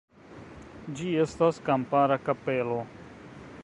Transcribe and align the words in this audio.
Ĝi 1.01 1.11
estas 1.25 1.61
kampara 1.69 2.21
kapelo. 2.27 2.83